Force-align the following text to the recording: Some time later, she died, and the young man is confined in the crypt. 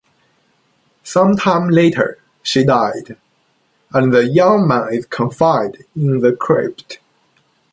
Some 1.03 1.35
time 1.37 1.69
later, 1.69 2.17
she 2.41 2.63
died, 2.65 3.17
and 3.93 4.11
the 4.11 4.25
young 4.27 4.67
man 4.67 4.91
is 4.91 5.05
confined 5.05 5.77
in 5.95 6.21
the 6.21 6.31
crypt. 6.35 6.97